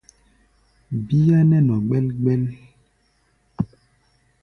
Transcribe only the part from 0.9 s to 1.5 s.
Bíá